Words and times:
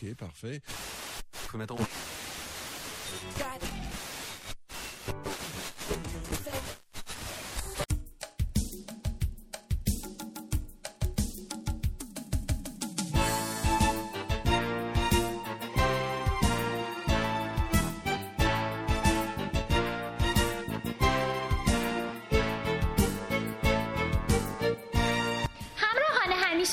Ok, 0.00 0.14
parfait. 0.14 0.62
Faut 1.32 1.58
mettre 1.58 1.74
en... 1.74 1.78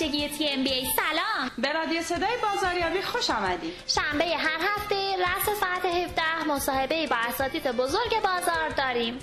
همیشگی 0.02 0.30
تی 0.30 0.50
ام 0.50 0.64
بی 0.64 0.74
ای 0.74 0.86
سلام. 0.86 1.52
به 1.58 1.72
رادیو 1.72 2.02
صدای 2.02 2.38
بازاریابی 2.42 3.02
خوش 3.02 3.30
آمدید. 3.30 3.74
شنبه 3.88 4.26
هر 4.26 4.60
هفته 4.62 4.96
رأس 4.96 5.60
ساعت 5.60 5.86
17 5.86 6.44
مصاحبه 6.48 7.08
با 7.08 7.16
اساتید 7.16 7.64
بزرگ 7.64 8.22
بازار 8.24 8.70
داریم. 8.78 9.20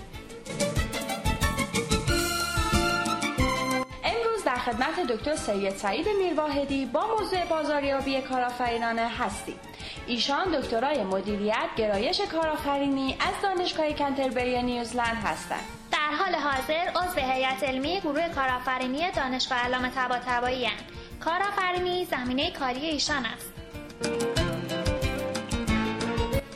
امروز 4.05 4.45
در 4.45 4.55
خدمت 4.55 5.01
دکتر 5.01 5.37
سید 5.37 5.77
سعید 5.77 6.07
میرواحدی 6.19 6.87
با 6.87 7.07
موضوع 7.07 7.45
بازاریابی 7.45 8.21
کارآفرینانه 8.21 9.09
هستیم. 9.19 9.59
ایشان 10.07 10.61
دکترای 10.61 11.05
مدیریت 11.05 11.69
گرایش 11.77 12.21
کارآفرینی 12.21 13.17
از 13.21 13.35
دانشگاه 13.43 13.93
کنتربری 13.93 14.63
نیوزلند 14.63 15.17
هستند. 15.25 15.82
حال 16.13 16.35
حاضر 16.35 16.91
عضو 16.91 17.21
هیئت 17.21 17.63
علمی 17.63 18.01
گروه 18.01 18.29
کارآفرینی 18.29 19.11
دانشگاه 19.11 19.59
علامه 19.59 19.91
طباطبایی. 19.91 20.69
کارآفرینی 21.21 22.05
زمینه 22.05 22.51
کاری 22.51 22.81
ایشان 22.81 23.27
است. 23.27 23.53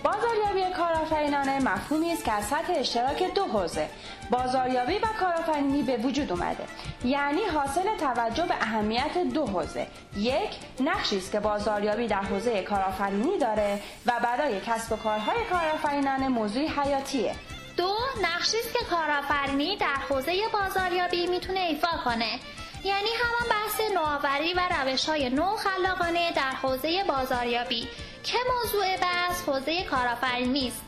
بازاریابی 0.05 0.75
کارآفرینانه 0.77 1.61
مفهومی 1.61 2.13
است 2.13 2.25
که 2.25 2.33
از 2.33 2.45
سطح 2.45 2.73
اشتراک 2.77 3.35
دو 3.35 3.45
حوزه 3.45 3.89
بازاریابی 4.31 4.99
و 4.99 5.07
کارآفرینی 5.21 5.83
به 5.83 5.97
وجود 5.97 6.33
اومده. 6.33 6.65
یعنی 7.05 7.41
حاصل 7.55 7.97
توجه 8.01 8.47
به 8.47 8.55
اهمیت 8.55 9.19
دو 9.35 9.47
حوزه. 9.47 9.87
یک 10.17 10.51
نقشی 10.81 11.17
است 11.17 11.33
که 11.33 11.41
بازاریابی 11.41 12.07
در 12.07 12.23
حوزه 12.23 12.63
کارآفرینی 12.63 13.39
داره 13.39 13.81
و 14.07 14.13
برای 14.23 14.61
کسب 14.61 14.93
و 14.93 14.97
کارهای 14.97 15.45
کارآفرینانه 15.51 16.29
موضوعی 16.29 16.67
حیاتیه. 16.67 17.35
دو 17.77 17.97
نقشی 18.23 18.57
است 18.59 18.73
که 18.73 18.85
کارآفرینی 18.91 19.77
در 19.77 19.97
حوزه 20.09 20.43
بازاریابی 20.53 21.27
می‌تونه 21.27 21.61
ایفا 21.61 21.97
کنه 22.05 22.39
یعنی 22.85 23.09
همان 23.23 23.49
بحث 23.51 23.81
نوآوری 23.95 24.55
و 24.55 24.61
روش 24.61 25.09
های 25.09 25.31
نو 25.31 25.57
خلاقانه 25.57 26.33
در 26.33 26.51
حوزه 26.63 27.05
بازاریابی 27.09 27.89
که 28.23 28.39
موضوع 28.55 28.97
بحث 28.97 29.49
حوزه 29.49 29.85
کارآفرینی 29.85 30.69
است 30.69 30.83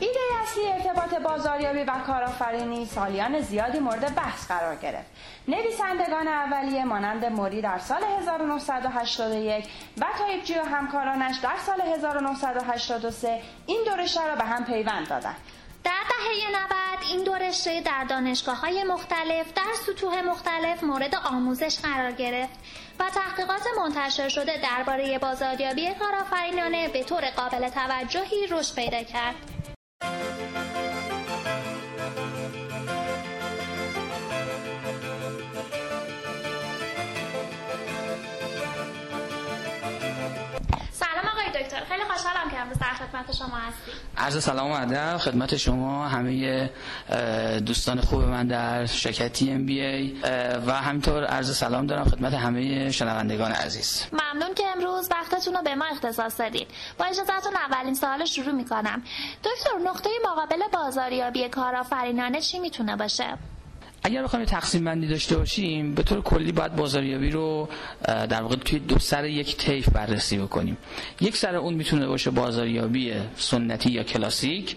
ایده 0.00 0.20
اصلی 0.42 0.66
ارتباط 0.66 1.14
بازاریابی 1.14 1.82
و 1.82 1.98
کارآفرینی 2.06 2.86
سالیان 2.86 3.40
زیادی 3.40 3.78
مورد 3.78 4.14
بحث 4.14 4.46
قرار 4.46 4.76
گرفت. 4.76 5.10
نویسندگان 5.48 6.28
اولیه 6.28 6.84
مانند 6.84 7.24
موری 7.24 7.62
در 7.62 7.78
سال 7.78 8.04
1981 8.04 9.68
و 10.00 10.04
تایبجی 10.18 10.54
و 10.54 10.62
همکارانش 10.62 11.38
در 11.38 11.56
سال 11.66 11.80
1983 11.80 13.42
این 13.66 13.84
دو 13.84 13.90
رشته 13.90 14.26
را 14.26 14.36
به 14.36 14.44
هم 14.44 14.64
پیوند 14.64 15.08
دادند. 15.08 15.36
در 15.84 16.02
دهه 16.08 16.50
90 16.50 17.02
این 17.10 17.24
دو 17.24 17.34
رشته 17.34 17.80
در 17.80 18.04
دانشگاه 18.04 18.60
های 18.60 18.84
مختلف 18.84 19.52
در 19.54 19.72
سطوح 19.86 20.22
مختلف 20.22 20.82
مورد 20.82 21.14
آموزش 21.14 21.78
قرار 21.78 22.12
گرفت 22.12 22.58
و 22.98 23.10
تحقیقات 23.10 23.62
منتشر 23.78 24.28
شده 24.28 24.60
درباره 24.62 25.18
بازاریابی 25.18 25.94
کارآفرینانه 25.94 26.88
به 26.88 27.04
طور 27.04 27.30
قابل 27.30 27.68
توجهی 27.68 28.46
رشد 28.50 28.74
پیدا 28.74 29.02
کرد. 29.02 29.34
امروز 42.64 42.78
در 42.78 42.94
خدمت 43.06 43.36
شما 43.36 43.56
هستیم 43.56 43.94
عرض 44.16 44.44
سلام 44.44 44.70
و 44.70 44.74
ادب. 44.74 45.18
خدمت 45.18 45.56
شما 45.56 46.08
همه 46.08 46.70
دوستان 47.66 48.00
خوب 48.00 48.22
من 48.22 48.46
در 48.46 48.86
شرکت 48.86 49.32
تی 49.32 49.50
ام 49.50 49.66
بی 49.66 49.80
ای 49.80 50.16
و 50.66 50.72
همینطور 50.72 51.24
عرض 51.24 51.56
سلام 51.56 51.86
دارم 51.86 52.04
خدمت 52.04 52.34
همه 52.34 52.90
شنوندگان 52.90 53.52
عزیز. 53.52 54.02
ممنون 54.12 54.54
که 54.54 54.64
امروز 54.76 55.08
وقتتون 55.10 55.54
رو 55.54 55.62
به 55.62 55.74
ما 55.74 55.84
اختصاص 55.84 56.40
دادید 56.40 56.68
با 56.98 57.04
اجازهتون 57.04 57.52
اولین 57.56 57.94
سوال 57.94 58.24
شروع 58.24 58.52
می‌کنم. 58.52 59.02
دکتر 59.44 59.78
نقطه 59.84 60.10
مقابل 60.24 60.62
بازاریابی 60.72 61.48
کارآفرینانه 61.48 62.40
چی 62.40 62.58
می‌تونه 62.58 62.96
باشه؟ 62.96 63.38
اگر 64.06 64.22
بخوایم 64.22 64.44
تقسیم 64.44 64.84
بندی 64.84 65.06
داشته 65.06 65.36
باشیم 65.36 65.94
به 65.94 66.02
طور 66.02 66.22
کلی 66.22 66.52
باید 66.52 66.76
بازاریابی 66.76 67.30
رو 67.30 67.68
در 68.06 68.42
واقع 68.42 68.56
توی 68.56 68.78
دو 68.78 68.98
سر 68.98 69.24
یک 69.24 69.56
طیف 69.56 69.88
بررسی 69.88 70.38
بکنیم. 70.38 70.76
یک 71.20 71.36
سر 71.36 71.56
اون 71.56 71.74
می‌تونه 71.74 72.06
باشه 72.06 72.30
بازاریابی 72.30 73.12
سنتی 73.36 73.90
یا 73.90 74.02
کلاسیک 74.02 74.76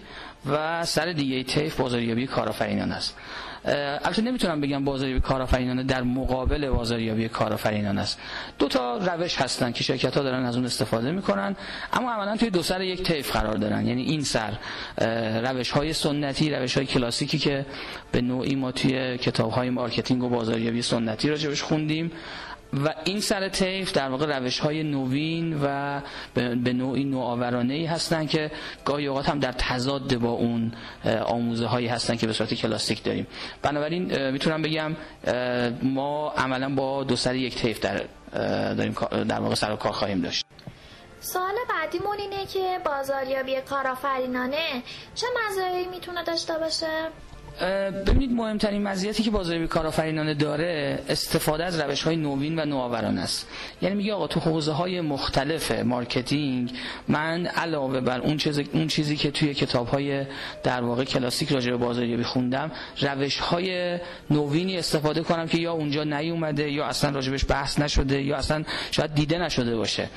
و 0.50 0.84
سر 0.84 1.12
دیگه 1.12 1.42
طیف 1.42 1.76
بازاریابی 1.76 2.26
کارآفرینانه 2.26 2.92
است. 2.92 3.16
البته 3.64 4.22
نمی‌تونم 4.22 4.60
بگم 4.60 4.84
بازاریابی 4.84 5.20
کارآفرینانه 5.20 5.82
در 5.82 6.02
مقابل 6.02 6.70
بازاریابی 6.70 7.28
کارآفرینانه 7.28 7.98
است. 7.98 8.18
دو 8.58 8.68
تا 8.68 8.96
روش 8.96 9.36
هستن 9.36 9.72
که 9.72 9.84
شرکت 9.84 10.16
ها 10.16 10.22
دارن 10.22 10.44
از 10.44 10.56
اون 10.56 10.64
استفاده 10.64 11.10
می‌کنن 11.12 11.56
اما 11.92 12.12
عملا 12.12 12.36
توی 12.36 12.50
دو 12.50 12.62
سر 12.62 12.82
یک 12.82 13.02
طیف 13.02 13.32
قرار 13.32 13.54
دارن. 13.56 13.86
یعنی 13.86 14.02
این 14.02 14.22
سر 14.22 14.52
روش 15.44 15.70
های 15.70 15.92
سنتی 15.92 16.50
روش 16.50 16.76
های 16.76 16.86
کلاسیکی 16.86 17.38
که 17.38 17.66
به 18.12 18.20
نوعی 18.20 18.54
ما 18.54 18.72
توی 18.72 19.18
کتاب 19.18 19.50
های 19.50 19.70
marketing 19.70 20.22
و 20.22 20.28
بازاریابی 20.28 20.82
سنتی 20.82 21.28
راجبش 21.28 21.62
خوندیم. 21.62 22.12
و 22.72 22.94
این 23.04 23.20
سر 23.20 23.48
طیف 23.48 23.92
در 23.92 24.08
واقع 24.08 24.38
روش 24.38 24.58
های 24.58 24.82
نوین 24.82 25.60
و 25.62 26.00
به 26.34 26.72
نوعی 26.72 27.04
نوآورانه 27.04 27.74
ای 27.74 27.86
هستن 27.86 28.26
که 28.26 28.50
گاهی 28.84 29.06
اوقات 29.06 29.28
هم 29.28 29.38
در 29.38 29.52
تضاد 29.52 30.16
با 30.16 30.30
اون 30.30 30.72
آموزه 31.26 31.66
هایی 31.66 31.86
هستن 31.86 32.16
که 32.16 32.26
به 32.26 32.32
صورت 32.32 32.54
کلاسیک 32.54 33.02
داریم. 33.02 33.26
بنابراین 33.62 34.30
می‌تونم 34.30 34.62
بگم 34.62 34.96
ما 35.82 36.30
عملا 36.30 36.74
با 36.74 37.04
دو 37.04 37.16
سر 37.16 37.34
یک 37.34 37.56
طیف 37.56 37.80
در 37.80 38.02
داریم 38.74 38.96
در 39.28 39.40
واقع 39.40 39.54
سر 39.54 39.72
و 39.72 39.76
کار 39.76 39.92
خواهیم 39.92 40.20
داشت. 40.20 40.44
سوال 41.20 41.54
بعدیمون 41.70 42.18
اینه 42.18 42.46
که 42.46 42.78
بازاریابی 42.84 43.60
کارآفرینانه 43.60 44.82
چه 45.14 45.26
مزایایی 45.48 45.86
می‌تونه 45.86 46.24
داشته 46.24 46.58
باشه؟ 46.58 47.08
ببینید 48.06 48.32
مهمترین 48.32 48.82
مزیتی 48.82 49.22
که 49.22 49.30
بازاریابی 49.30 49.68
کارآفرینانه 49.68 50.34
داره 50.34 50.98
استفاده 51.08 51.64
از 51.64 51.80
روش 51.80 52.02
های 52.02 52.16
نوین 52.16 52.58
و 52.58 52.64
نوآورانه 52.64 53.20
است. 53.20 53.46
یعنی 53.82 53.94
میگه 53.94 54.14
آقا 54.14 54.26
تو 54.26 54.40
حوزه 54.40 54.72
های 54.72 55.00
مختلف 55.00 55.72
marketing 55.72 56.72
من 57.08 57.46
علاوه 57.46 58.00
بر 58.00 58.20
اون 58.20 58.36
چیزی 58.36 58.68
اون 58.72 58.86
چیزی 58.86 59.16
که 59.16 59.30
توی 59.30 59.54
کتاب 59.54 59.88
های 59.88 60.24
در 60.62 60.80
واقع 60.80 61.04
کلاسیک 61.04 61.52
راجع 61.52 61.70
به 61.70 61.76
بازاریابی 61.76 62.22
خوندم 62.22 62.70
روش 63.00 63.38
های 63.38 63.98
نوینی 64.30 64.78
استفاده 64.78 65.22
کنم 65.22 65.46
که 65.48 65.58
یا 65.58 65.72
اونجا 65.72 66.04
نیومده 66.04 66.70
یا 66.70 66.84
اصلا 66.86 67.10
راجبش 67.10 67.44
بحث 67.48 67.78
نشده 67.78 68.22
یا 68.22 68.36
اصلا 68.36 68.64
شاید 68.90 69.14
دیده 69.14 69.38
نشده 69.38 69.76
باشه. 69.76 70.08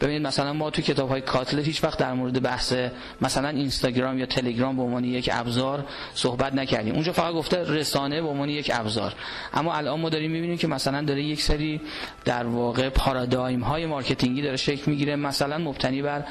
ببینید 0.00 0.26
مثلا 0.26 0.52
ما 0.52 0.70
تو 0.70 0.82
کتاب 0.82 1.08
های 1.08 1.20
کاتلر 1.20 1.66
هیچ 1.66 1.84
وقت 1.84 1.98
در 1.98 2.12
مورد 2.12 2.42
بحث 2.42 2.74
مثلا 3.20 3.48
اینستاگرام 3.48 4.18
یا 4.18 4.26
تلگرام 4.26 4.76
به 4.76 4.82
عنوان 4.82 5.04
یک 5.04 5.30
ابزار 5.32 5.84
صحبت 6.14 6.54
نکردیم. 6.54 6.87
اونجا 6.90 7.12
فقط 7.12 7.34
گفته 7.34 7.72
رسانه 7.72 8.22
به 8.22 8.28
عنوان 8.28 8.48
یک 8.48 8.70
ابزار. 8.74 9.14
اما 9.54 9.74
الان 9.74 10.00
ما 10.00 10.08
داریم 10.08 10.30
می‌بینیم 10.30 10.56
که 10.58 10.66
مثلا 10.66 11.02
داره 11.02 11.22
یک 11.22 11.42
سری 11.42 11.80
در 12.24 12.46
واقع 12.46 12.88
پارادایم 12.88 13.60
های 13.60 13.86
marketing 13.86 14.36
ی 14.36 14.42
داره 14.42 14.56
شکل 14.56 14.90
می‌گیره 14.90 15.16
مثلا 15.16 15.58
مبتنی 15.58 16.02
بر 16.02 16.24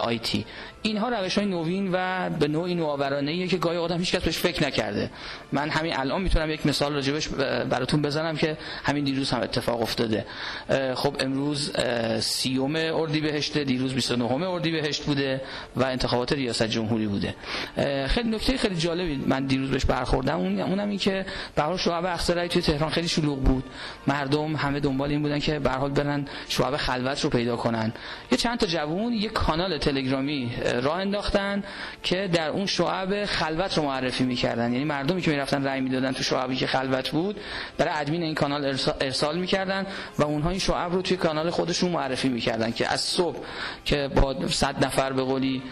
IT 0.00 0.46
اینها 0.82 1.08
روش 1.08 1.38
های 1.38 1.46
نوین 1.46 1.90
و 1.92 2.30
به 2.30 2.48
نوعی 2.48 2.74
نوآورانه 2.74 3.46
که 3.46 3.56
گاهی 3.56 3.78
آدم 3.78 3.98
هیچ 3.98 4.14
کس 4.14 4.22
بهش 4.22 4.38
فکر 4.38 4.66
نکرده. 4.66 5.10
من 5.52 5.68
همین 5.68 5.96
الان 5.96 6.22
می‌تونم 6.22 6.50
یک 6.50 6.66
مثال 6.66 6.94
راجبش 6.94 7.28
براتون 7.70 8.02
بزنم 8.02 8.36
که 8.36 8.56
همین 8.84 9.04
دیروز 9.04 9.30
هم 9.30 9.40
اتفاق 9.40 9.82
افتاده. 9.82 10.26
خب 10.94 11.16
امروز 11.20 11.72
سیوم 12.20 12.76
اردیبهشت 12.76 13.58
دیروز 13.58 13.94
29 13.94 14.32
اردیبهشت 14.32 15.02
بوده 15.04 15.40
و 15.76 15.84
انتخابات 15.84 16.32
ریاست 16.32 16.62
جمهوری 16.62 17.06
بوده. 17.06 17.34
خیلی 18.06 18.30
نکته 18.30 18.56
خیلی 18.56 18.76
جالبی 18.76 19.16
من 19.26 19.46
دیروز 19.46 19.70
بهش 19.70 19.84
برخوردم 19.98 20.38
اون 20.38 20.60
اونم 20.60 20.88
این 20.88 20.98
که 20.98 21.26
به 21.54 21.62
حال 21.62 21.76
شعب 21.76 22.04
اقصی 22.04 22.48
توی 22.48 22.62
تهران 22.62 22.90
خیلی 22.90 23.08
شلوغ 23.08 23.38
بود. 23.38 23.64
مردم 24.06 24.56
همه 24.56 24.80
دنبال 24.80 25.10
این 25.10 25.22
بودن 25.22 25.38
که 25.38 25.58
به 25.58 25.70
حال 25.70 25.90
برن 25.90 26.24
شعب 26.48 26.76
خلوت 26.76 27.24
رو 27.24 27.30
پیدا 27.30 27.56
کنن. 27.56 27.92
یه 28.32 28.38
چند 28.38 28.58
تا 28.58 28.66
جوون 28.66 29.12
یه 29.12 29.28
کانال 29.28 29.78
تلگرامی 29.78 30.54
اه، 30.62 30.80
راه 30.80 30.96
انداختن 30.96 31.62
که 32.02 32.28
در 32.32 32.48
اون 32.48 32.66
شعب 32.66 33.24
خلوت 33.24 33.78
رو 33.78 33.84
معرفی 33.84 34.24
می‌کردن. 34.24 34.72
یعنی 34.72 34.84
مردمی 34.84 35.22
که 35.22 35.30
می‌رفتن 35.30 35.64
رأی 35.64 35.80
می‌دادن 35.80 36.12
تو 36.12 36.22
شعبی 36.22 36.56
که 36.56 36.66
خلوت 36.66 37.10
بود 37.10 37.40
برای 37.78 37.92
ادمین 37.96 38.22
این 38.22 38.34
کانال 38.34 38.76
ارسال 39.00 39.38
می‌کردن 39.38 39.86
و 40.18 40.24
اونها 40.24 40.50
این 40.50 40.58
شعب 40.58 40.92
رو 40.92 41.02
توی 41.02 41.16
کانال 41.16 41.50
خودشون 41.50 41.90
معرفی 41.90 42.28
می‌کردن 42.28 42.70
که 42.70 42.92
از 42.92 43.00
صبح 43.00 43.38
که 43.84 44.08
با 44.08 44.48
100 44.48 44.84
نفر 44.84 45.12
به 45.12 45.22
قولی 45.22 45.62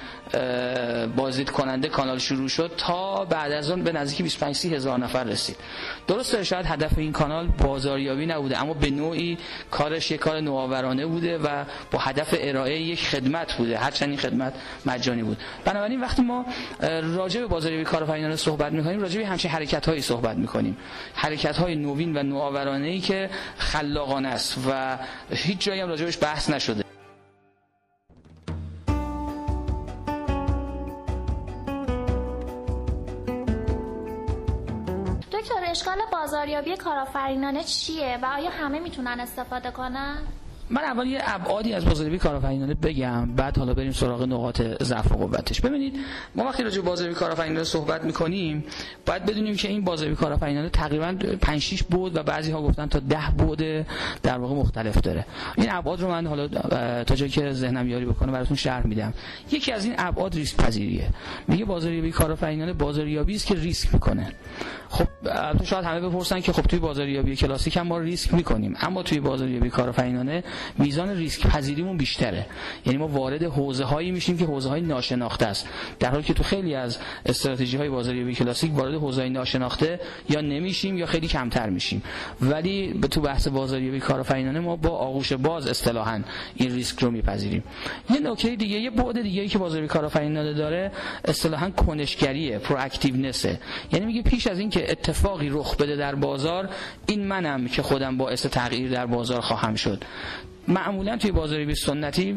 بازدید 1.17 1.51
کننده 1.51 1.89
کانال 1.89 2.19
شروع 2.19 2.49
شد 2.49 2.71
تا 2.77 3.25
بعد 3.25 3.53
از 3.53 3.71
اون 3.71 3.83
به 3.83 3.93
نزدیک 3.93 4.16
25 4.23 4.75
هزار 4.75 4.99
نفر 4.99 5.25
رسید. 5.25 5.57
درسته 6.07 6.45
شاید 6.45 6.67
هدف 6.67 6.99
این 6.99 7.13
کانال 7.13 7.47
بازاریابی 7.47 8.27
نبوده 8.27 8.63
اما 8.63 8.75
به 8.75 8.91
نوعی 8.91 9.39
کارش 9.71 10.11
یک 10.11 10.21
کار 10.21 10.41
نوآورانه 10.41 11.07
بوده 11.07 11.39
و 11.39 11.65
با 11.91 11.99
هدف 11.99 12.35
ارائه 12.39 12.81
یک 12.81 13.09
خدمت 13.09 13.53
بوده. 13.53 13.79
هرچند 13.79 14.09
این 14.09 14.19
خدمت 14.19 14.53
مجانی 14.87 15.23
بود. 15.23 15.39
بنابراین 15.65 16.01
وقتی 16.01 16.23
ما 16.23 16.47
راجع 17.03 17.41
به 17.41 17.47
بازاریابی 17.47 17.85
کارآفرینانه 17.85 18.37
صحبت 18.37 18.73
می‌کنیم 18.73 19.01
راجع 19.01 19.21
به 19.21 19.27
همچین 19.27 19.51
حرکت‌هایی 19.51 20.01
صحبت 20.01 20.37
می‌کنیم. 20.37 20.77
حرکت‌های 21.15 21.75
نوین 21.77 22.17
و 22.17 22.23
نوآورانه‌ای 22.23 23.01
که 23.01 23.31
خلاقانه 23.59 24.29
است 24.29 24.59
و 24.71 24.99
هیچ 25.31 25.59
جایی 25.59 25.81
هم 25.81 25.89
راجعش 25.89 26.19
بحث 26.23 26.51
نشده. 26.51 26.85
اشکال 35.55 35.99
بازاریابی 36.13 36.77
کارآفرینانه 36.77 37.65
چیه 37.65 38.19
و 38.23 38.27
آیا 38.27 38.51
همه 38.51 38.79
می‌تونن 38.79 39.21
استفاده 39.21 39.71
کنن؟ 39.71 40.19
من 40.71 40.83
اول 40.83 41.07
یه 41.07 41.21
ابعادی 41.25 41.73
از 41.73 41.85
بازاریابی 41.85 42.19
کارآفرینانه 42.19 42.75
بگم 42.75 43.27
بعد 43.37 43.59
حالا 43.59 43.75
بریم 43.75 43.93
سراغ 43.93 44.23
نقاط 44.23 44.63
ضعف 44.83 45.13
و 45.13 45.15
قوتش. 45.15 45.61
ببینید 45.61 45.95
ما 46.35 46.45
وقتی 46.45 46.63
راجع 46.63 46.81
به 46.81 46.89
بازاریابی 46.89 47.19
کارآفرینانه 47.19 47.65
صحبت 47.65 48.05
می‌کنیم 48.05 48.65
باید 49.07 49.27
بدونیم 49.27 49.57
که 49.57 49.69
این 49.69 49.85
بازاریابی 49.85 50.21
کارآفرینانه 50.21 50.69
تقریبا 50.69 51.17
5 51.41 51.61
6 51.61 51.83
بود 51.83 52.17
و 52.17 52.23
بعضی 52.23 52.51
ها 52.53 52.63
گفتن 52.63 52.87
تا 52.87 52.99
10 52.99 53.19
بود 53.39 53.59
در 54.23 54.39
واقع 54.39 54.55
مختلف 54.55 55.01
داره. 55.01 55.27
این 55.57 55.71
ابعاد 55.71 56.01
رو 56.01 56.09
من 56.09 56.27
حالا 56.27 56.49
تا 57.05 57.15
جایی 57.15 57.31
که 57.31 57.53
ذهنم 57.53 57.89
یاری 57.89 58.07
بکنه 58.07 58.33
براتون 58.33 58.57
شرح 58.57 58.87
میدم. 58.87 59.15
یکی 59.51 59.73
از 59.73 59.85
این 59.85 59.95
ابعاد 59.99 60.35
ریسک 60.35 60.57
پذیریه 60.57 61.09
میگه 61.49 61.65
بازاریابی 61.65 62.11
کارآفرینانه 62.11 62.73
بازاریابی 62.73 63.35
است 63.35 63.47
که 63.47 63.55
ریسک 63.55 63.95
می‌کنه. 63.95 64.33
خب 64.89 65.07
تو 65.59 65.65
شاید 65.65 65.85
همه 65.85 66.01
بپرسن 66.01 66.41
که 66.41 66.53
خب 66.53 66.63
توی 66.63 66.79
بازاریابی 66.79 67.37
کلاسیک 67.37 67.77
هم 67.77 67.87
ما 67.87 67.99
ریسک 67.99 68.35
می‌کنیم. 68.35 68.77
اما 68.81 69.03
توی 69.03 69.21
بازاریابی 69.21 69.71
کارآفرینانه 69.71 70.45
میزان 70.79 71.09
ریسک 71.09 71.47
پذیریمون 71.47 71.97
بیشتره. 71.97 72.47
یعنی 72.87 72.99
ما 72.99 73.09
وارد 73.09 73.43
حوزه 73.43 73.85
هایی 73.85 74.11
میشیم 74.11 74.39
که 74.39 74.45
حوزه 74.45 74.69
های 74.69 74.81
ناشناخته 74.81 75.47
است. 75.47 75.69
در 75.99 76.11
حالی 76.11 76.23
که 76.23 76.35
تو 76.35 76.43
خیلی 76.43 76.75
از 76.75 76.99
استراتژی 77.27 77.77
های 77.77 77.89
بازاریابی 77.89 78.35
کلاسیک 78.35 78.75
وارد 78.75 78.95
حوزه 78.95 79.21
های 79.21 79.31
ناشناخته 79.31 80.01
یا 80.29 80.41
نمیشیم 80.41 80.99
یا 80.99 81.07
خیلی 81.07 81.29
کمتر 81.29 81.71
میشیم. 81.71 82.03
ولی 82.41 82.93
به 82.93 83.09
تو 83.09 83.21
بحث 83.21 83.49
بازاریابی 83.49 84.01
کارآفرینانه 84.01 84.61
ما 84.61 84.77
با 84.77 84.91
آغوش 84.91 85.33
باز 85.33 85.67
اصطلاحا 85.67 86.23
این 86.55 86.75
ریسک 86.75 86.99
رو 86.99 87.11
میپذیریم. 87.11 87.65
یه 88.11 88.21
نکته 88.21 88.57
دیگه 88.57 88.79
یه 88.79 88.91
بعد 88.91 89.23
دیگه 89.23 89.49
که 89.49 89.59
بازاریابی 89.59 89.89
کارآفرینانه 89.89 90.53
داره 90.53 90.93
اصطلاحا 91.25 91.71
کنشگریه 91.71 92.59
پرواکتیونسه. 92.59 93.61
یعنی 93.93 94.07
میگه 94.07 94.23
پیش 94.23 94.47
از 94.47 94.59
اینکه 94.59 94.91
اتفاقی 94.91 95.49
رخ 95.49 95.77
بده 95.77 95.97
در 95.97 96.15
بازار 96.15 96.69
این 97.07 97.27
منم 97.27 97.69
که 97.69 97.83
خودم 97.83 98.17
باعث 98.17 98.47
تغییر 98.47 98.91
در 98.91 99.07
بازار 99.07 99.41
خواهم 99.41 99.75
شد. 99.75 100.05
معمولا 100.69 101.17
توی 101.17 101.31
بازاریابی 101.31 101.75
سنتی 101.75 102.37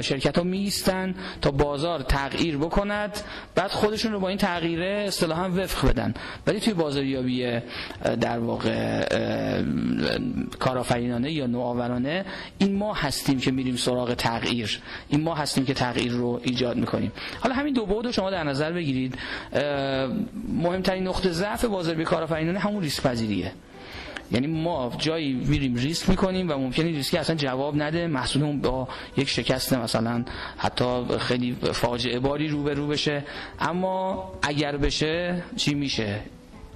شرکت 0.00 0.38
ها 0.38 0.44
میستن 0.44 1.14
تا 1.40 1.50
بازار 1.50 2.00
تغییر 2.00 2.58
بکند 2.58 3.18
بعد 3.54 3.70
خودشون 3.70 4.12
رو 4.12 4.20
با 4.20 4.28
این 4.28 4.38
تغییره 4.38 5.04
اصطلاحا 5.08 5.48
وفق 5.48 5.88
بدن. 5.88 6.14
ولی 6.46 6.60
توی 6.60 6.74
بازاریابی 6.74 7.60
در 8.20 8.38
واقع 8.38 9.04
کارآفرینانه 10.58 11.32
یا 11.32 11.46
نوآورانه 11.46 12.24
این 12.58 12.74
ما 12.74 12.94
هستیم 12.94 13.40
که 13.40 13.50
میریم 13.50 13.76
سراغ 13.76 14.14
تغییر. 14.14 14.80
این 15.08 15.20
ما 15.20 15.34
هستیم 15.34 15.64
که 15.64 15.74
تغییر 15.74 16.12
رو 16.12 16.40
ایجاد 16.42 16.76
می‌کنیم. 16.76 17.12
حالا 17.40 17.54
همین 17.54 17.74
دو 17.74 17.86
بعد 17.86 18.06
رو 18.06 18.12
شما 18.12 18.30
در 18.30 18.44
نظر 18.44 18.72
بگیرید. 18.72 19.18
مهمترین 20.48 21.08
نقطه 21.08 21.30
ضعف 21.30 21.64
بازاریابی 21.64 22.04
کارآفرینانه 22.04 22.58
همون 22.58 22.82
ریسک 22.82 23.02
پذیریه. 23.02 23.52
یعنی 24.32 24.46
ما 24.46 24.92
جایی 24.98 25.32
میریم 25.32 25.74
ریسک 25.74 26.08
می‌کنیم 26.08 26.50
و 26.50 26.52
ممکنه 26.52 26.86
ریسکی 26.86 27.18
اصلا 27.18 27.36
جواب 27.36 27.82
نده 27.82 28.06
محصولمون 28.06 28.60
با 28.60 28.88
یک 29.16 29.28
شکست 29.28 29.72
مثلا 29.72 30.24
حتی 30.56 31.04
خیلی 31.18 31.56
فاجعه 31.72 32.18
باری 32.18 32.48
رو 32.48 32.62
به 32.62 32.74
رو 32.74 32.86
بشه. 32.86 33.24
اما 33.60 34.32
اگر 34.42 34.76
بشه 34.76 35.42
چی 35.56 35.74
میشه؟ 35.74 36.20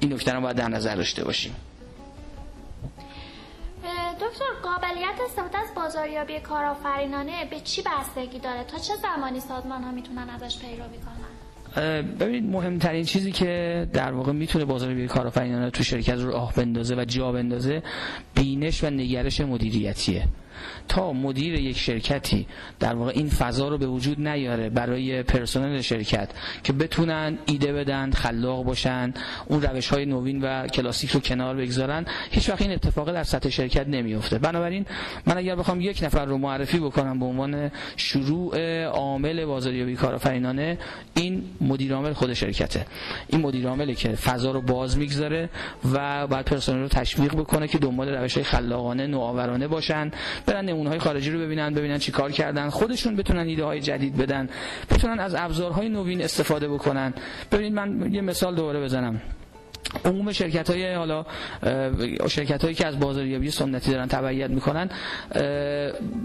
این 0.00 0.12
نکته 0.12 0.32
رو 0.32 0.40
باید 0.40 0.56
در 0.56 0.68
نظر 0.68 0.94
داشته 0.96 1.24
باشیم. 1.24 1.56
دکتر 4.20 4.44
قابلیت 4.62 5.20
استفاده 5.24 5.58
از 5.58 5.74
بازاریابی 5.74 6.40
کارآفرینانه 6.40 7.44
به 7.50 7.60
چی 7.60 7.82
بستگی 7.82 8.38
داره؟ 8.38 8.64
تا 8.64 8.78
چه 8.78 8.92
زمانی 9.02 9.40
سازمان 9.40 9.82
ها 9.82 9.90
می‌تونن 9.90 10.28
ازش 10.30 10.58
پیروی 10.58 10.98
کنن؟ 10.98 11.31
ببینید 12.20 12.44
مهمترین 12.44 13.04
چیزی 13.04 13.32
که 13.32 13.86
در 13.92 14.12
واقع 14.12 14.32
می‌تونه 14.32 14.64
بازار 14.64 15.06
کارآفرینانه 15.06 15.70
تو 15.70 15.84
شرکت 15.84 16.14
رو 16.14 16.30
راه 16.30 16.54
بندازه 16.54 16.94
و 16.96 17.04
جا 17.04 17.32
بندازه 17.32 17.82
بینش 18.34 18.84
و 18.84 18.90
نگرش 18.90 19.40
مدیریتیه. 19.40 20.24
تا 20.88 21.12
مدیر 21.12 21.54
یک 21.54 21.78
شرکتی 21.78 22.46
در 22.80 22.94
واقع 22.94 23.12
این 23.14 23.28
فضا 23.28 23.68
رو 23.68 23.78
به 23.78 23.86
وجود 23.86 24.20
نیاره 24.20 24.70
برای 24.70 25.22
پرسنل 25.22 25.80
شرکت 25.80 26.30
که 26.64 26.72
بتونن 26.72 27.38
ایده 27.46 27.72
بدن 27.72 28.10
خلاق 28.10 28.64
باشن 28.64 29.14
اون 29.46 29.62
روش 29.62 29.88
های 29.88 30.06
نوین 30.06 30.40
و 30.42 30.66
کلاسیک 30.66 31.10
رو 31.10 31.20
کنار 31.20 31.56
بگذارن. 31.56 32.04
هیچ 32.30 32.50
وقت 32.50 32.62
این 32.62 32.72
اتفاق 32.72 33.12
در 33.12 33.24
سطح 33.24 33.48
شرکت 33.48 33.88
نمیفته 33.88 34.38
بنابراین 34.38 34.86
من 35.26 35.38
اگر 35.38 35.56
بخوام 35.56 35.80
یک 35.80 36.00
نفر 36.02 36.24
رو 36.24 36.38
معرفی 36.38 36.78
بکنم 36.78 37.18
به 37.18 37.24
عنوان 37.24 37.70
شروع 37.96 38.84
عامل 38.84 39.44
بازاریابی 39.44 39.94
کارآفرینانه 39.94 40.78
این 41.14 41.44
مدیر 41.60 41.94
عامل 41.94 42.12
خود 42.12 42.32
شرکته. 42.32 42.86
این 43.28 43.40
مدیر 43.40 43.68
عاملی 43.68 43.94
که 43.94 44.08
فضا 44.08 44.50
رو 44.50 44.60
باز 44.60 44.98
می‌گذاره 44.98 45.48
و 45.92 46.26
بعد 46.26 46.44
پرسنل 46.44 46.80
رو 46.80 46.88
تشویق 46.88 47.34
بکنه 47.34 47.68
که 47.68 47.78
دنبال 47.78 48.08
روش 48.08 48.34
های 48.34 48.44
خلاقانه 48.44 49.06
نوآورانه 49.06 49.68
باشن 49.68 50.10
برن 50.44 50.64
نمونه 50.64 50.90
های 50.90 50.98
خارجی 50.98 51.30
رو 51.30 51.38
ببینن 51.38 51.74
ببینن 51.74 51.98
چی 51.98 52.12
کار 52.12 52.32
کردن. 52.32 52.70
خودشون 52.70 53.16
بتونن 53.16 53.46
ایده 53.46 53.64
های 53.64 53.80
جدید 53.80 54.16
بدن. 54.16 54.48
بتونن 54.90 55.20
از 55.20 55.34
ابزارهای 55.34 55.88
نوین 55.88 56.22
استفاده 56.22 56.68
بکنن. 56.68 57.14
ببینید 57.52 57.72
من 57.72 58.12
یه 58.14 58.20
مثال 58.20 58.54
دوباره 58.54 58.80
بزنم. 58.80 59.20
عموم 60.04 60.32
شرکت 60.32 60.70
های 60.70 60.94
حالا 60.94 61.26
شرکت 62.28 62.62
هایی 62.62 62.74
که 62.74 62.86
از 62.86 63.00
بازاریابی 63.00 63.50
سنتی 63.50 63.90
دارن 63.90 64.06
تبعیت 64.08 64.50
می‌کنن 64.50 64.90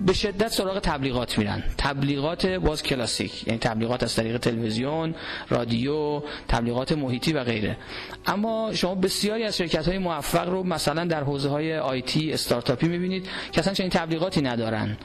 به 0.06 0.14
شدت 0.14 0.48
سراغ 0.48 0.80
تبلیغات 0.80 1.38
میرن. 1.38 1.64
تبلیغات 1.78 2.46
باز 2.46 2.84
کلاسیک 2.84 3.48
یعنی 3.48 3.60
تبلیغات 3.60 4.04
از 4.04 4.16
طریق 4.16 4.38
تلویزیون 4.38 5.16
رادیو 5.50 6.24
تبلیغات 6.48 6.92
محیطی 6.92 7.34
و 7.34 7.44
غیره. 7.44 7.78
اما 8.26 8.72
شما 8.74 8.96
بسیاری 8.96 9.44
از 9.44 9.58
شرکت 9.58 9.88
های 9.88 9.98
موفق 9.98 10.50
رو 10.50 10.64
مثلا 10.64 11.06
در 11.06 11.24
حوزه 11.24 11.50
های 11.50 11.78
آیتی 11.78 12.34
استارتاپی 12.34 12.88
می‌بینید 12.88 13.28
که 13.52 13.62
اصلا 13.62 13.74
چنین 13.74 13.90
تبلیغاتی 13.90 14.42
ندارن. 14.42 14.98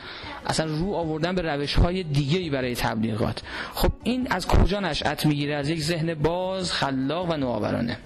اصلا 0.46 0.66
رو 0.66 0.94
آوردن 0.94 1.34
به 1.34 1.42
روش 1.42 1.74
های 1.74 2.02
دیگه 2.02 2.38
ای 2.38 2.50
برای 2.50 2.74
تبلیغات. 2.74 3.42
خب 3.74 3.92
این 4.02 4.26
از 4.30 4.46
کجا 4.46 4.80
نشأت 4.80 5.26
می‌گیره؟ 5.26 5.54
از 5.54 5.68
یک 5.68 5.80
ذهن 5.80 6.14
باز 6.14 6.72
خلاق 6.72 7.30
و 7.30 7.36
نوآورانه. 7.36 7.98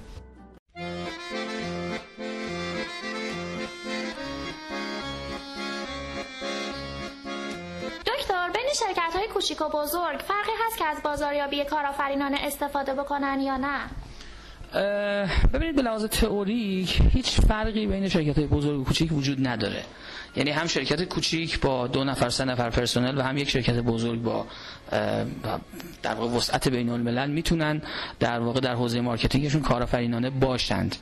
شرکت 8.78 9.16
های 9.16 9.28
کوچیک 9.28 9.60
و 9.60 9.68
بزرگ 9.68 10.20
فرقی 10.20 10.52
هست 10.66 10.78
که 10.78 10.84
از 10.84 11.02
بازاریابی 11.02 11.64
کارآفرینانه 11.64 12.38
استفاده 12.40 12.94
بکنن 12.94 13.40
یا 13.40 13.56
نه؟ 13.56 13.80
ببینید 15.52 15.76
به 15.76 15.82
لحاظ 15.82 16.04
تئوریک 16.04 17.00
هیچ 17.12 17.40
فرقی 17.40 17.86
بین 17.86 18.08
شرکت 18.08 18.38
های 18.38 18.46
بزرگ 18.46 18.80
و 18.80 18.84
کوچیک 18.84 19.12
وجود 19.12 19.48
نداره. 19.48 19.84
یعنی 20.36 20.50
هم 20.50 20.66
شرکت 20.66 21.04
کوچیک 21.04 21.60
با 21.60 21.86
دو 21.86 22.04
نفر 22.04 22.28
سه 22.28 22.44
نفر 22.44 22.70
پرسنل 22.70 23.18
و 23.18 23.22
هم 23.22 23.36
یک 23.38 23.50
شرکت 23.50 23.74
بزرگ 23.74 24.22
با 24.22 24.46
در 26.02 26.14
واقع 26.14 26.36
وسعت 26.36 26.68
بین 26.68 26.88
الملل 26.88 27.30
می‌تونن 27.30 27.82
در 28.20 28.40
واقع 28.40 28.60
در 28.60 28.74
حوزه 28.74 29.00
marketing 29.00 29.43
شون 29.43 29.62
کارآفرینانه 29.62 30.30
باشند. 30.30 30.96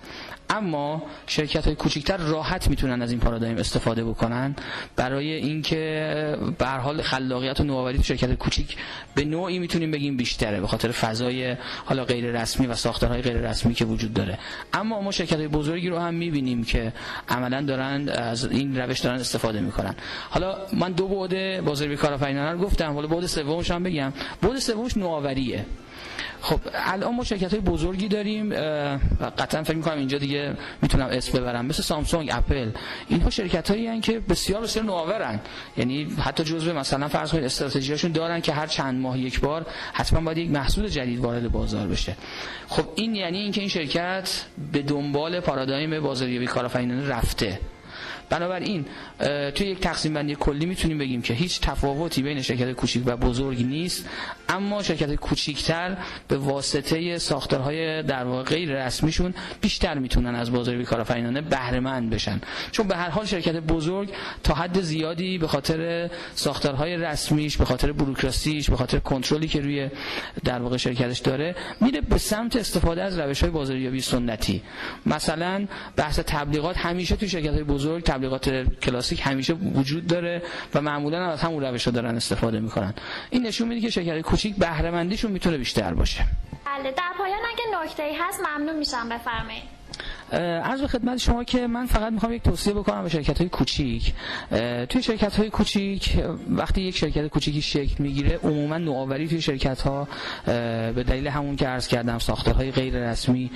اما 0.57 1.03
شرکت 1.27 1.65
های 1.65 1.75
کوچیکتر 1.75 2.17
راحت 2.17 2.69
می‌تونن 2.69 3.03
از 3.03 3.11
این 3.11 3.21
پارادایم 3.21 3.57
استفاده 3.57 4.05
بکنن. 4.05 4.57
برای 4.97 5.33
اینکه 5.33 6.37
به 6.59 6.67
هر 6.67 6.79
حال 6.79 7.03
خلاقیت 7.03 7.61
و 7.61 7.65
نوآوری 7.65 7.99
تو 7.99 8.03
شرکت 8.03 8.35
کوچیک 8.35 8.77
به 9.15 9.25
نوعی 9.25 9.59
می‌تونیم 9.59 9.91
بگیم 9.91 10.17
بیشتره 10.17 10.61
به 10.61 10.67
خاطر 10.67 10.91
فضای 10.91 11.57
حالا 11.85 12.05
غیر 12.05 12.41
رسمی 12.41 12.67
و 12.67 12.75
ساختارهای 12.75 13.23
غیر 13.23 13.37
رسمی 13.37 13.75
که 13.75 13.85
وجود 13.85 14.15
داره. 14.15 14.39
اما 14.73 15.01
ما 15.01 15.11
شرکت 15.11 15.37
های 15.37 15.49
بزرگی 15.49 15.89
رو 15.89 15.99
هم 15.99 16.15
می‌بینیم 16.15 16.65
که 16.65 16.93
عملا 17.29 17.61
دارن 17.63 18.09
از 18.09 18.45
این 18.45 18.81
روش 18.81 19.01
دارن 19.01 19.21
استفاده 19.21 19.61
می‌کنن. 19.61 19.95
حالا 20.31 20.57
من 20.73 20.93
دو 20.93 21.09
بعد 21.09 21.65
بازاریابی 21.65 21.97
کارآفرینانه 21.97 22.53
رو 22.53 22.59
گفتم 22.59 22.93
حالا 22.95 23.07
بعد 23.07 23.27
سومش 23.27 23.71
هم 23.71 23.83
بگم. 23.83 24.13
بعد 24.43 24.59
سومش 24.59 24.97
نوآوریه. 24.97 25.67
خب 26.45 26.61
الان 26.75 27.15
ما 27.15 27.25
شرکت 27.25 27.51
های 27.51 27.61
بزرگی 27.61 28.09
داریم 28.09 28.55
قطعا 29.39 29.63
فکر 29.63 29.77
می‌کنم 29.77 29.99
اینجا 29.99 30.19
دیگه 30.19 30.57
می‌تونم 30.83 31.07
اسم 31.07 31.39
ببرم. 31.39 31.67
مثل 31.67 31.83
سامسونگ 31.83 32.31
اپل 32.33 32.71
اینها 33.09 33.31
شرکت 33.31 33.71
هایی 33.71 34.01
که 34.01 34.21
بسیار 34.21 34.63
بسیار 34.63 34.85
نوآورن 34.85 35.41
یعنی 35.77 36.09
حتی 36.21 36.45
جزء 36.45 36.73
مثلا 36.73 37.09
فرض 37.09 37.33
کنید 37.33 37.45
استراتژیاشون 37.45 38.13
دارن 38.13 38.41
که 38.41 38.53
هر 38.53 38.67
چند 38.67 39.01
ماه 39.01 39.19
یک 39.19 39.41
بار 39.41 39.67
حتما 39.93 40.21
باید 40.21 40.39
یک 40.39 40.51
محصول 40.51 40.89
جدید 40.89 41.19
وارد 41.19 41.53
بازار 41.53 41.87
بشه. 41.87 42.17
خب 42.69 42.85
این 42.95 43.15
یعنی 43.15 43.39
اینکه 43.39 43.61
این 43.61 43.71
شرکت 43.71 44.45
به 44.73 44.83
دنبال 44.83 45.41
پارادایم 45.41 46.01
بازاریابی 46.01 46.47
کارآفرینانه 46.47 47.09
رفته. 47.09 47.61
بنابراین 48.31 48.85
توی 49.55 49.67
یک 49.67 49.81
تقسیم 49.81 50.15
بندی 50.15 50.35
کلی 50.41 50.67
می‌تونیم 50.67 50.99
بگیم 50.99 51.23
که 51.23 51.35
هیچ 51.35 51.61
تفاوتی 51.61 52.23
بین 52.23 52.43
شرکت 52.43 52.73
کوچیک 52.73 53.03
و 53.07 53.17
بزرگ 53.17 53.67
نیست 53.67 54.09
اما 54.49 54.83
شرکت 54.83 55.15
کوچیکتر 55.15 55.97
به 56.29 56.37
واسطه 56.37 57.19
ساختارهای 57.19 58.03
در 58.03 58.25
واقع 58.25 58.43
غیر 58.43 58.87
رسمیشون 58.87 59.35
بیشتر 59.61 59.99
می‌تونن 59.99 60.35
از 60.35 60.53
بازار 60.53 60.83
کارآفرینانه 60.83 61.41
بهره 61.41 61.81
مند 61.81 62.11
بشن. 62.11 62.41
چون 62.73 62.89
به 62.89 62.97
هر 62.97 63.09
حال 63.11 63.25
شرکت 63.27 63.57
بزرگ 63.57 64.13
تا 64.43 64.55
حد 64.55 64.81
زیادی 64.81 65.39
به 65.39 65.47
خاطر 65.47 66.11
ساختارهای 66.35 66.97
رسمیش 66.97 67.57
به 67.57 67.65
خاطر 67.65 67.93
بوروکراسیش 67.93 68.71
به 68.71 68.77
خاطر 68.77 68.99
کنترلی 68.99 69.49
که 69.49 69.61
روی 69.61 69.89
در 70.45 70.63
واقع 70.63 70.77
شرکتش 70.77 71.19
داره 71.19 71.55
میره 71.81 72.01
به 72.01 72.19
سمت 72.19 72.57
استفاده 72.57 73.03
از 73.03 73.19
روش‌های 73.19 73.51
بازاریابی 73.51 74.01
سنتی. 74.01 74.63
مثلا 75.07 75.67
بحث 75.97 76.19
تبلیغات 76.19 76.77
همیشه 76.79 77.17
توی 77.17 77.29
شرکت 77.29 77.53
بزرگ 77.53 78.03
تبلیغات 78.15 78.51
کلاسیک 78.83 79.21
همیشه 79.25 79.53
وجود 79.53 80.07
داره 80.07 80.43
و 80.75 80.81
معمولا 80.81 81.27
از 81.27 81.41
همون 81.41 81.65
روش 81.65 81.89
دارن 81.89 82.17
استفاده 82.17 82.61
می‌کنن. 82.61 82.95
این 83.31 83.47
نشون 83.47 83.69
میده 83.69 83.81
که 83.81 83.91
شرکت 83.91 84.21
کوچیک 84.21 84.57
بهره 84.57 84.91
مندیشون 84.91 85.33
می‌تونه 85.33 85.59
بیشتر 85.59 85.95
باشه. 85.95 86.25
بله 86.67 86.91
در 86.91 87.13
پایان 87.19 87.39
اگه 87.39 87.85
نکته 87.85 88.03
ای 88.03 88.17
هست 88.21 88.41
ممنون 88.41 88.79
میشم. 88.79 89.09
بفرمایید. 89.09 89.74
عرض 90.35 90.81
به 90.81 90.87
خدمت 90.89 91.19
شما 91.19 91.45
که 91.45 91.67
من 91.67 91.87
فقط 91.87 92.13
می‌خوام 92.13 92.33
یک 92.33 92.43
توصیه 92.43 92.73
بکنم 92.73 93.03
به 93.03 93.09
شرکت 93.09 93.39
های 93.39 93.49
کوچیک 93.49 94.13
توی 94.89 95.03
شرکت 95.03 95.37
های 95.37 95.51
کوچیک 95.51 96.17
وقتی 96.49 96.81
یک 96.81 96.97
شرکت 96.97 97.27
کوچیکی 97.27 97.63
شکل 97.63 97.95
می‌گیره 97.99 98.39
عموما 98.43 98.79
نوآوری 98.79 99.29
توی 99.29 99.41
شرکت 99.41 99.81
ها 99.81 100.09
به 100.47 101.05
دلیل 101.09 101.27
همون 101.29 101.57
که 101.57 101.67
عرض 101.69 101.89
کردم 101.89 102.19
ساختارهای 102.19 102.71
غیر 102.71 103.11
رسمی 103.11 103.51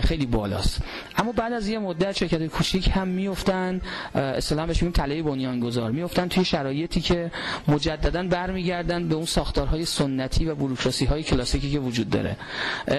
خیلی 0.00 0.26
بالاست. 0.26 0.82
اما 1.16 1.32
بعد 1.32 1.52
از 1.52 1.68
یه 1.68 1.78
مدت 1.78 2.16
شرکت 2.16 2.46
کوچیک 2.46 2.90
هم 2.94 3.08
میافتن 3.08 3.80
اصطلاحا 4.14 4.66
بهش 4.66 4.82
میگیم 4.82 4.92
تله 4.92 5.22
بنیانگذار. 5.22 5.90
میافتن 5.90 6.28
توی 6.28 6.44
شرایطی 6.44 7.00
که 7.00 7.30
مجددا 7.68 8.22
برمیگردن 8.22 9.08
به 9.08 9.14
اون 9.14 9.24
ساختارهای 9.24 9.84
سنتی 9.84 10.44
و 10.46 10.54
بوروکراسی 10.54 11.04
های 11.04 11.22
کلاسیکی 11.22 11.70
که 11.70 11.78
وجود 11.78 12.10
داره. 12.10 12.36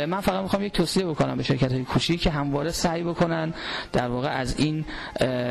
من 0.06 0.22
فقط 0.22 0.42
می‌خوام 0.42 0.64
یک 0.64 0.74
توصیه 0.74 1.06
بکنم 1.06 1.38
به 1.38 1.44
شرکت 1.44 1.72
های 1.72 1.84
کوچیک 1.84 2.22
که 2.22 2.30
همواره 2.30 2.72
سعی 2.72 3.04
بکنن 3.04 3.21
در 3.92 4.08
واقع 4.08 4.28
از 4.30 4.60
این 4.60 4.86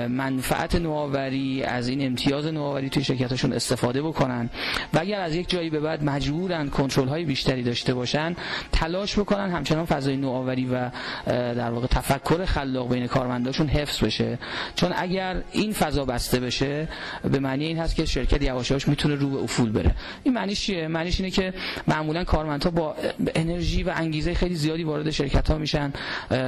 منفعت 0.08 0.74
نوآوری 0.74 1.62
از 1.62 1.88
این 1.88 2.06
امتیاز 2.06 2.46
نوآوری 2.46 2.88
توی 2.88 3.04
شرکتشون 3.04 3.52
استفاده 3.52 4.02
بکنن. 4.02 4.50
و 4.94 4.98
اگر 4.98 5.20
از 5.20 5.34
یک 5.34 5.50
جایی 5.50 5.70
به 5.70 5.80
بعد 5.80 6.04
مجبورن 6.04 6.68
کنترل 6.70 7.08
های 7.08 7.24
بیشتری 7.24 7.62
داشته 7.62 7.94
باشن 7.94 8.36
تلاش 8.72 9.18
بکنن 9.18 9.50
همچنان 9.50 9.84
فضای 9.84 10.16
نوآوری 10.16 10.66
و 10.66 10.90
در 11.26 11.70
واقع 11.70 11.86
تفکر 11.86 12.44
خلاق 12.44 12.92
بین 12.92 13.06
کارمنداشون 13.06 13.68
حفظ 13.68 14.04
بشه. 14.04 14.38
چون 14.74 14.92
اگر 14.96 15.42
این 15.52 15.72
فضا 15.72 16.04
بسته 16.04 16.40
بشه 16.40 16.88
به 17.22 17.38
معنی 17.38 17.64
این 17.64 17.78
هست 17.78 17.96
که 17.96 18.04
شرکت 18.04 18.42
یواش 18.42 18.70
یواش 18.70 18.88
می‌تونه 18.88 19.14
رو 19.14 19.30
به 19.30 19.38
افول 19.38 19.72
بره. 19.72 19.94
این 20.22 20.34
معنیش 20.34 20.60
چیه؟ 20.60 20.88
معنیش 20.88 21.20
اینه 21.20 21.30
که 21.30 21.54
معمولا 21.88 22.24
کارمندها 22.24 22.70
با 22.70 22.96
انرژی 23.34 23.82
و 23.82 23.92
انگیزه 23.96 24.34
خیلی 24.34 24.54
زیادی 24.54 24.84
وارد 24.84 25.10
شرکت 25.10 25.50
ها 25.50 25.58
میشن 25.58 25.92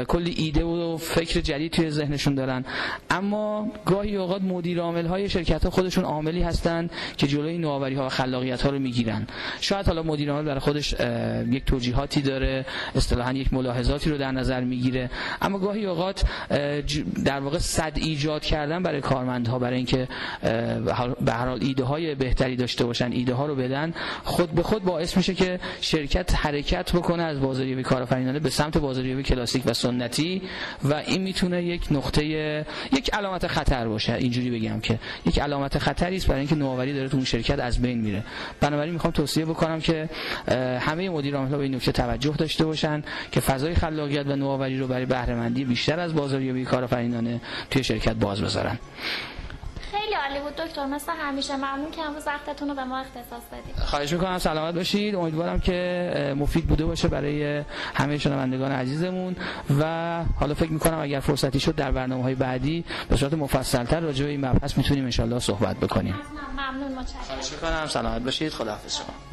کلی 0.09 0.31
ایده 0.31 0.65
و 0.65 0.97
فکر 1.03 1.41
جدید 1.41 1.73
توی 1.73 1.91
ذهنشون 1.91 2.35
دارن. 2.35 2.65
اما 3.11 3.73
گاهی 3.87 4.17
اوقات 4.17 4.43
مدیر 4.43 4.81
عامل 4.81 5.07
های 5.07 5.29
شرکت 5.29 5.65
ها 5.65 5.71
خودشون 5.71 6.05
عاملی 6.05 6.43
هستن 6.43 6.91
که 7.17 7.27
جلوی 7.27 7.59
نوآوری 7.59 7.95
ها 7.95 8.07
و 8.07 8.09
خلاقیت 8.09 8.63
ها 8.63 8.71
رو 8.71 8.79
می‌گیرن. 8.79 9.27
شاید 9.61 9.87
حالا 9.87 10.03
مدیر 10.03 10.31
عامل 10.31 10.45
برای 10.45 10.61
خودش 10.61 10.95
یک 11.51 11.65
توجیهاتی 11.65 12.21
داره 12.21 12.67
اصطلاحا 12.95 13.33
یک 13.33 13.53
ملاحظاتی 13.55 14.11
رو 14.11 14.19
در 14.19 14.33
نظر 14.33 14.61
می‌گیره. 14.61 15.11
اما 15.43 15.59
گاهی 15.59 15.87
اوقات 15.87 16.25
در 17.25 17.41
واقع 17.41 17.59
صد 17.59 17.93
ایجاد 17.97 18.43
کردن 18.43 18.83
برای 18.83 19.01
کارمندها 19.01 19.59
برای 19.59 19.77
اینکه 19.77 20.09
به 21.21 21.33
هر 21.33 21.47
حال 21.47 21.59
ایده 21.61 21.85
های 21.85 22.15
بهتری 22.15 22.57
داشته 22.57 22.85
باشن 22.85 23.13
ایده 23.13 23.35
ها 23.35 23.47
رو 23.47 23.55
بدن 23.55 23.95
خود 24.25 24.51
به 24.51 24.63
خود 24.63 24.85
باعث 24.85 25.17
میشه 25.17 25.35
که 25.35 25.61
شرکت 25.81 26.35
حرکت 26.35 26.93
بکنه 26.93 27.23
از 27.23 27.41
بازاریابی 27.41 27.83
کارآفرینانه 27.83 28.39
به 28.39 28.51
سمت 28.51 28.79
بازاریابی 28.79 29.23
کلاسیک 29.23 29.63
و 29.67 29.73
سنتی 29.73 30.43
و 30.85 30.92
این 30.95 31.23
می‌تونه 31.23 31.63
یک 31.63 31.87
نقطه 31.91 32.25
یک 32.93 33.11
علامت 33.13 33.47
خطر 33.47 33.89
باشه. 33.89 34.15
اینجوری 34.15 34.51
بگم 34.51 34.81
که 34.81 34.99
یک 35.27 35.39
علامت 35.39 35.79
خطری 35.79 36.17
است 36.17 36.27
برای 36.27 36.41
اینکه 36.41 36.55
نوآوری 36.55 36.93
داره 36.95 37.09
تو 37.09 37.17
اون 37.17 37.25
شرکت 37.25 37.59
از 37.59 37.83
بین 37.83 38.01
میره. 38.01 38.25
بنابراین 38.61 38.93
می‌خوام 38.93 39.13
توصیه 39.13 39.45
بکنم 39.45 39.81
که 39.81 40.09
همه 40.81 41.11
مدیر 41.11 41.37
عامل‌ها 41.37 41.57
به 41.57 41.63
این 41.63 41.75
نکته 41.75 41.93
توجه 41.93 42.35
داشته 42.37 42.65
باشن 42.65 43.03
که 43.33 43.41
فضای 43.41 43.75
خلاقیت 43.75 44.27
و 44.27 44.37
نوآوری 44.37 44.79
رو 44.79 44.87
برای 44.87 45.07
بهره 45.07 45.35
مندی 45.35 45.65
بیشتر 45.65 46.01
از 46.01 46.15
بازاریابی 46.15 46.65
کارآفرینانه 46.65 47.41
توی 47.71 47.85
شرکت 47.85 48.15
باز 48.15 48.41
بذارن. 48.41 48.79
عالی 50.33 50.45
بود. 50.45 50.57
دکتر 50.57 50.87
مثل 50.87 51.13
همیشه 51.13 51.57
ممنون 51.57 51.91
که 51.91 52.03
امروز 52.03 52.27
وقتتون 52.27 52.69
رو 52.69 52.75
به 52.75 52.85
ما 52.85 52.99
اختصاص 52.99 53.43
بدید. 53.53 53.77
خواهش 53.77 54.13
می‌کنم 54.13 54.39
سلامت 54.39 54.75
باشید. 54.75 55.15
امیدوارم 55.15 55.61
که 55.61 56.35
مفید 56.39 56.67
بوده 56.67 56.85
باشه 56.85 57.09
برای 57.09 57.65
همه 57.95 58.19
شنوندگان 58.19 58.73
عزیزمون. 58.73 59.37
و 59.81 60.25
حالا 60.41 60.55
فکر 60.55 60.73
می‌کنم 60.73 60.99
اگر 60.99 61.21
فرصتی 61.21 61.61
شد 61.61 61.75
در 61.75 61.91
برنامه 61.91 62.23
های 62.23 62.35
بعدی 62.35 62.85
به 63.09 63.17
صورت 63.17 63.35
مفصلتر 63.35 64.01
راجع 64.01 64.25
به 64.25 64.31
این 64.31 64.47
مبحث 64.47 64.79
می‌تونیم 64.79 65.05
ان 65.05 65.39
صحبت 65.39 65.77
بکنیم. 65.77 66.15
ممنون 66.53 66.99
متشکرم. 66.99 67.23
خواهش 67.23 67.53
می‌کنم 67.53 67.87
سلامت 67.87 68.23
باشید. 68.23 68.53
خداحافظ 68.53 68.97
شما. 68.97 69.32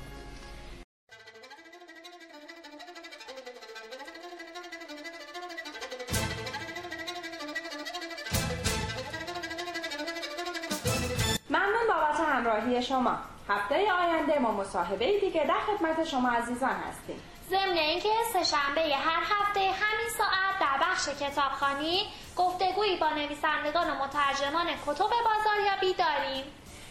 شما. 12.89 13.17
هفته 13.49 13.91
آینده 13.91 14.39
ما 14.39 14.51
مصاحبه 14.51 15.19
دیگه 15.19 15.43
در 15.43 15.59
خدمت 15.67 16.03
شما 16.03 16.29
عزیزان 16.29 16.69
هستیم. 16.69 17.21
ضمن 17.49 17.77
اینکه 17.77 18.09
سهشنبه 18.33 18.81
هر 18.81 19.21
هفته 19.21 19.59
همین 19.59 20.09
ساعت 20.17 20.55
در 20.61 20.77
بخش 20.81 21.09
کتابخانی 21.09 22.07
گفتگویی 22.35 22.97
با 22.97 23.09
نویسندگان 23.09 23.89
و 23.89 23.93
مترجمان 24.03 24.65
کتب 24.85 25.09
بازاریابی 25.27 25.93
داریم. 25.93 26.43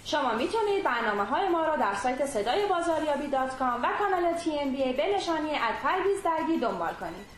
شما 0.05 0.33
می‌تونید 0.35 0.85
برنامه 0.85 1.25
های 1.25 1.49
ما 1.49 1.65
را 1.65 1.77
در 1.77 1.95
سایت 1.95 2.27
صدای 2.27 2.67
بازاریابی 2.67 3.27
dot 3.27 3.59
com 3.59 3.83
و 3.83 3.89
کانال 3.99 4.35
TMB 4.35 4.93
به 4.93 5.07
نشانی 5.17 5.51
at 5.51 5.71
پرویز 5.71 6.23
درگی 6.23 6.59
دنبال 6.59 6.95
کنید. 6.95 7.38